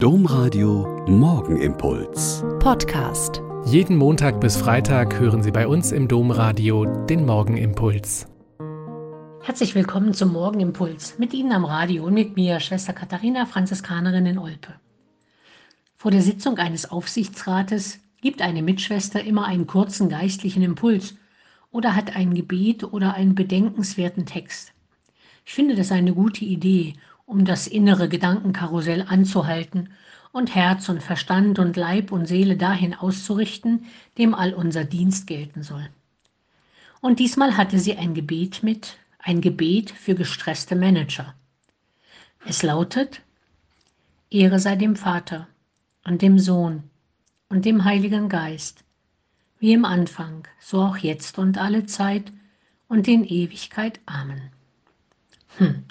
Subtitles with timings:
[0.00, 2.44] Domradio Morgenimpuls.
[2.60, 3.42] Podcast.
[3.64, 8.28] Jeden Montag bis Freitag hören Sie bei uns im Domradio den Morgenimpuls.
[9.42, 11.18] Herzlich willkommen zum Morgenimpuls.
[11.18, 14.72] Mit Ihnen am Radio und mit mir, Schwester Katharina, Franziskanerin in Olpe.
[15.96, 21.16] Vor der Sitzung eines Aufsichtsrates gibt eine Mitschwester immer einen kurzen geistlichen Impuls
[21.72, 24.72] oder hat ein Gebet oder einen bedenkenswerten Text.
[25.44, 26.94] Ich finde das eine gute Idee
[27.28, 29.90] um das innere Gedankenkarussell anzuhalten
[30.32, 33.84] und Herz und Verstand und Leib und Seele dahin auszurichten,
[34.16, 35.88] dem all unser Dienst gelten soll.
[37.02, 41.34] Und diesmal hatte sie ein Gebet mit, ein Gebet für gestresste Manager.
[42.46, 43.20] Es lautet,
[44.30, 45.48] Ehre sei dem Vater
[46.06, 46.84] und dem Sohn
[47.50, 48.84] und dem Heiligen Geist,
[49.58, 52.32] wie im Anfang, so auch jetzt und alle Zeit
[52.88, 54.00] und in Ewigkeit.
[54.06, 54.50] Amen.
[55.58, 55.84] Hm,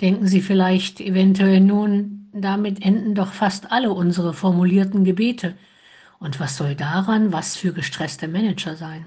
[0.00, 5.56] denken Sie vielleicht eventuell nun, damit enden doch fast alle unsere formulierten Gebete.
[6.18, 9.06] Und was soll daran was für gestresste Manager sein?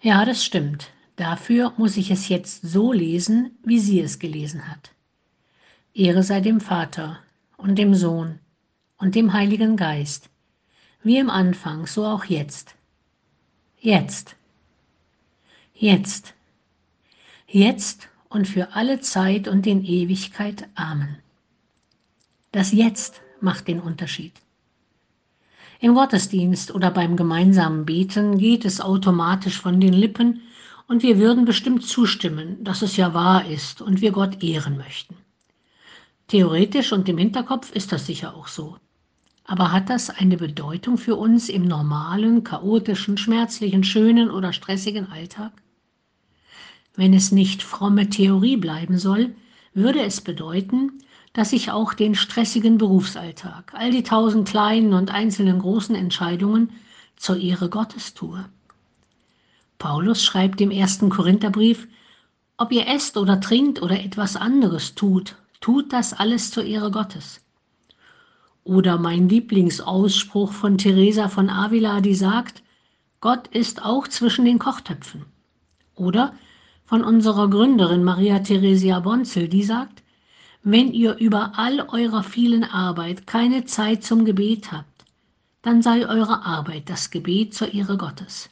[0.00, 0.90] Ja, das stimmt.
[1.16, 4.90] Dafür muss ich es jetzt so lesen, wie sie es gelesen hat.
[5.94, 7.18] Ehre sei dem Vater
[7.56, 8.38] und dem Sohn
[8.98, 10.30] und dem Heiligen Geist,
[11.02, 12.74] wie im Anfang, so auch jetzt.
[13.78, 14.36] Jetzt.
[15.74, 16.34] Jetzt.
[17.46, 20.68] Jetzt und für alle Zeit und in Ewigkeit.
[20.74, 21.16] Amen.
[22.50, 24.32] Das Jetzt macht den Unterschied.
[25.80, 30.42] Im Gottesdienst oder beim gemeinsamen Beten geht es automatisch von den Lippen
[30.86, 35.16] und wir würden bestimmt zustimmen, dass es ja wahr ist und wir Gott ehren möchten.
[36.28, 38.76] Theoretisch und im Hinterkopf ist das sicher auch so.
[39.44, 45.52] Aber hat das eine Bedeutung für uns im normalen, chaotischen, schmerzlichen, schönen oder stressigen Alltag?
[46.94, 49.34] Wenn es nicht fromme Theorie bleiben soll,
[49.74, 50.92] würde es bedeuten,
[51.32, 56.70] dass ich auch den stressigen Berufsalltag, all die tausend kleinen und einzelnen großen Entscheidungen
[57.16, 58.44] zur Ehre Gottes tue.
[59.78, 61.88] Paulus schreibt im ersten Korintherbrief,
[62.58, 67.40] ob ihr esst oder trinkt oder etwas anderes tut, tut das alles zur Ehre Gottes.
[68.64, 72.62] Oder mein Lieblingsausspruch von Teresa von Avila, die sagt,
[73.20, 75.24] Gott ist auch zwischen den Kochtöpfen.
[75.96, 76.34] Oder
[76.92, 80.02] von unserer Gründerin Maria Theresia Bonzel, die sagt,
[80.62, 85.06] wenn ihr über all eurer vielen Arbeit keine Zeit zum Gebet habt,
[85.62, 88.50] dann sei eure Arbeit das Gebet zur Ehre Gottes.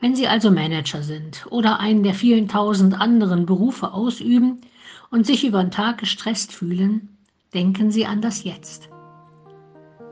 [0.00, 4.62] Wenn Sie also Manager sind oder einen der vielen tausend anderen Berufe ausüben
[5.10, 7.14] und sich über den Tag gestresst fühlen,
[7.52, 8.88] denken Sie an das Jetzt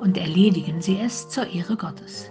[0.01, 2.31] und erledigen Sie es zur Ehre Gottes.